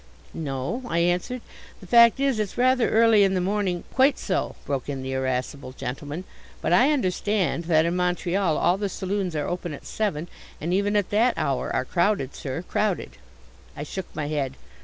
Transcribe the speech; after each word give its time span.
"No," 0.33 0.81
I 0.87 0.97
answered. 0.97 1.41
"The 1.79 1.85
fact 1.85 2.19
is 2.19 2.39
it's 2.39 2.57
rather 2.57 2.89
early 2.89 3.23
in 3.23 3.35
the 3.35 3.39
morning" 3.39 3.83
"Quite 3.93 4.17
so," 4.17 4.55
broke 4.65 4.89
in 4.89 5.03
the 5.03 5.13
irascible 5.13 5.73
gentleman, 5.73 6.23
"but 6.59 6.73
I 6.73 6.91
understand 6.91 7.65
that 7.65 7.85
in 7.85 7.95
Montreal 7.95 8.57
all 8.57 8.79
the 8.79 8.89
saloons 8.89 9.35
are 9.35 9.45
open 9.47 9.75
at 9.75 9.85
seven, 9.85 10.27
and 10.59 10.73
even 10.73 10.95
at 10.95 11.11
that 11.11 11.35
hour 11.37 11.71
are 11.75 11.85
crowded, 11.85 12.33
sir, 12.33 12.63
crowded." 12.63 13.17
I 13.77 13.83
shook 13.83 14.07
my 14.15 14.25
head. 14.25 14.55